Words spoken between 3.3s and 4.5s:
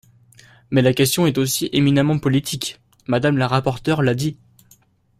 la rapporteure l’a dit.